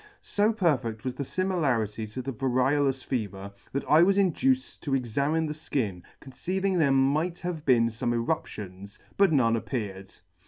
So 0.23 0.51
perfect 0.51 1.03
was 1.03 1.13
the 1.13 1.23
fimilarity 1.23 2.07
to 2.11 2.23
the 2.23 2.33
variolous 2.33 3.03
fever, 3.03 3.53
that 3.71 3.83
I 3.87 4.01
was 4.01 4.17
induced 4.17 4.81
to 4.81 4.95
examine 4.95 5.45
the 5.45 5.53
Ikin, 5.53 6.01
conceiving 6.19 6.79
there 6.79 6.91
might 6.91 7.37
have 7.41 7.65
been 7.65 7.89
fome 7.89 8.15
eruptions, 8.15 8.97
but 9.15 9.31
none 9.31 9.55
appeared. 9.55 10.11